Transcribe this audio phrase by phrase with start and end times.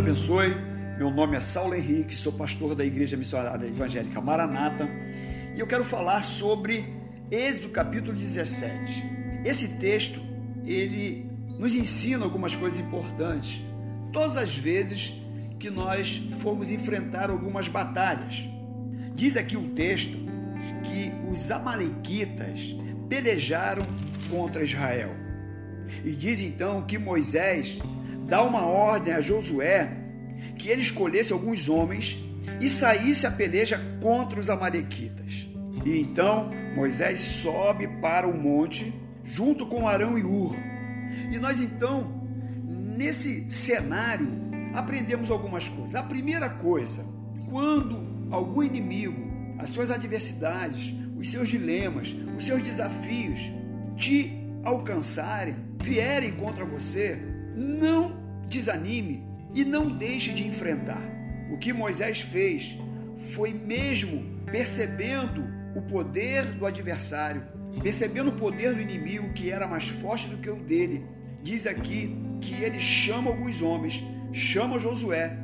[0.00, 0.56] abençoe.
[0.96, 4.88] Meu nome é Saulo Henrique, sou pastor da Igreja Missionária Evangélica Maranata
[5.54, 6.86] e eu quero falar sobre
[7.30, 9.04] Êxodo capítulo 17.
[9.44, 10.18] Esse texto,
[10.64, 13.62] ele nos ensina algumas coisas importantes.
[14.10, 15.14] Todas as vezes
[15.58, 18.48] que nós formos enfrentar algumas batalhas.
[19.14, 20.16] Diz aqui o texto
[20.82, 22.74] que os amalequitas
[23.06, 23.82] pelejaram
[24.30, 25.14] contra Israel.
[26.02, 27.78] E diz então que Moisés
[28.30, 29.90] dá uma ordem a Josué
[30.56, 32.22] que ele escolhesse alguns homens
[32.60, 35.48] e saísse a peleja contra os amalequitas.
[35.84, 38.94] E então Moisés sobe para o monte
[39.24, 40.56] junto com Arão e Ur.
[41.30, 42.24] E nós então,
[42.96, 44.28] nesse cenário,
[44.74, 45.96] aprendemos algumas coisas.
[45.96, 47.04] A primeira coisa,
[47.48, 48.00] quando
[48.30, 53.40] algum inimigo, as suas adversidades, os seus dilemas, os seus desafios
[53.96, 57.18] te alcançarem, vierem contra você,
[57.56, 59.24] não desanime
[59.54, 61.02] e não deixe de enfrentar.
[61.50, 62.78] O que Moisés fez
[63.16, 67.42] foi mesmo percebendo o poder do adversário,
[67.82, 71.04] percebendo o poder do inimigo que era mais forte do que o dele.
[71.42, 75.36] Diz aqui que ele chama alguns homens, chama Josué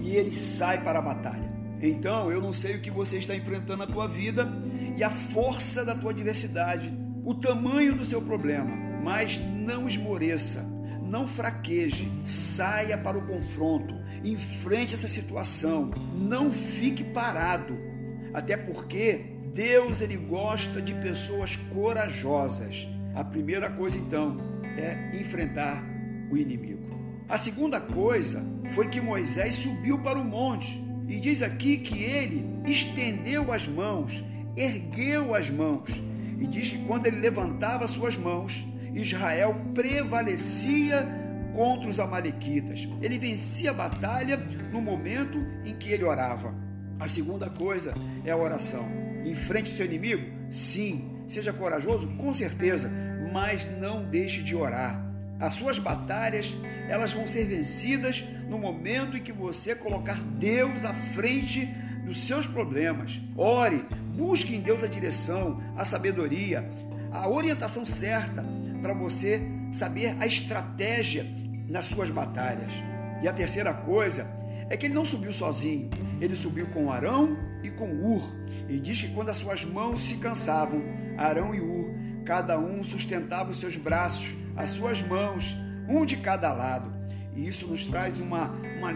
[0.00, 1.50] e ele sai para a batalha.
[1.80, 4.48] Então, eu não sei o que você está enfrentando na tua vida
[4.96, 6.92] e a força da tua adversidade,
[7.24, 8.70] o tamanho do seu problema,
[9.02, 10.64] mas não esmoreça
[11.12, 17.78] não fraqueje, saia para o confronto, enfrente essa situação, não fique parado.
[18.32, 22.88] Até porque Deus ele gosta de pessoas corajosas.
[23.14, 24.38] A primeira coisa então
[24.78, 25.84] é enfrentar
[26.30, 26.82] o inimigo.
[27.28, 28.42] A segunda coisa
[28.74, 34.24] foi que Moisés subiu para o monte e diz aqui que ele estendeu as mãos,
[34.56, 35.90] ergueu as mãos
[36.38, 41.06] e diz que quando ele levantava suas mãos, Israel prevalecia
[41.52, 42.88] contra os Amalequitas.
[43.00, 46.54] Ele vencia a batalha no momento em que ele orava.
[46.98, 47.94] A segunda coisa
[48.24, 48.86] é a oração.
[49.24, 50.24] Enfrente o seu inimigo?
[50.50, 51.10] Sim.
[51.28, 52.08] Seja corajoso?
[52.16, 52.90] Com certeza.
[53.32, 55.00] Mas não deixe de orar.
[55.40, 56.54] As suas batalhas,
[56.88, 61.66] elas vão ser vencidas no momento em que você colocar Deus à frente
[62.04, 63.20] dos seus problemas.
[63.36, 63.84] Ore,
[64.14, 66.68] busque em Deus a direção, a sabedoria,
[67.10, 68.44] a orientação certa
[68.82, 69.40] para você
[69.72, 71.24] saber a estratégia
[71.68, 72.72] nas suas batalhas.
[73.22, 74.28] E a terceira coisa
[74.68, 75.88] é que ele não subiu sozinho,
[76.20, 78.28] ele subiu com Arão e com Ur.
[78.68, 80.82] E diz que quando as suas mãos se cansavam,
[81.16, 81.94] Arão e Ur,
[82.24, 85.56] cada um sustentava os seus braços, as suas mãos,
[85.88, 86.92] um de cada lado.
[87.34, 88.92] E isso nos traz uma, uma,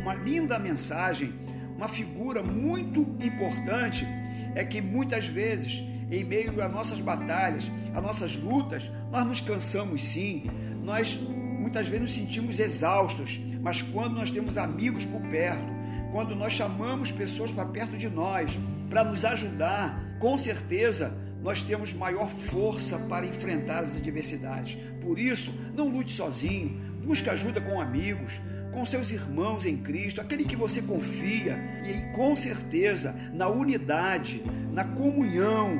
[0.00, 1.32] uma linda mensagem,
[1.76, 4.06] uma figura muito importante,
[4.54, 10.02] é que muitas vezes em meio às nossas batalhas, às nossas lutas, nós nos cansamos
[10.02, 10.44] sim,
[10.82, 15.78] nós muitas vezes nos sentimos exaustos, mas quando nós temos amigos por perto,
[16.12, 18.58] quando nós chamamos pessoas para perto de nós
[18.88, 24.78] para nos ajudar, com certeza nós temos maior força para enfrentar as adversidades.
[25.00, 28.40] Por isso, não lute sozinho, busque ajuda com amigos,
[28.72, 34.42] com seus irmãos em Cristo, aquele que você confia, e com certeza, na unidade,
[34.72, 35.78] na comunhão,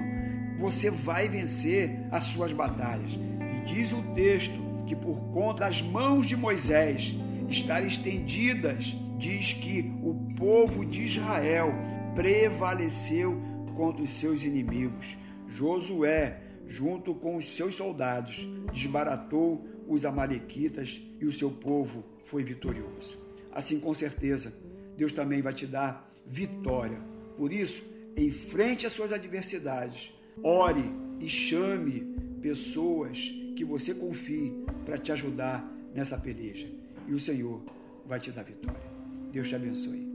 [0.58, 3.14] você vai vencer as suas batalhas.
[3.14, 7.14] E diz o texto que por conta das mãos de Moisés
[7.48, 11.72] estarem estendidas, diz que o povo de Israel
[12.14, 13.40] prevaleceu
[13.74, 15.16] contra os seus inimigos.
[15.46, 23.18] Josué, junto com os seus soldados, desbaratou os amalequitas e o seu povo foi vitorioso.
[23.52, 24.52] Assim, com certeza,
[24.96, 26.98] Deus também vai te dar vitória.
[27.36, 27.82] Por isso,
[28.16, 30.12] enfrente as suas adversidades
[30.42, 30.84] Ore
[31.20, 32.00] e chame
[32.40, 34.52] pessoas que você confie
[34.84, 36.68] para te ajudar nessa peleja.
[37.06, 37.62] E o Senhor
[38.06, 38.88] vai te dar vitória.
[39.32, 40.08] Deus te abençoe.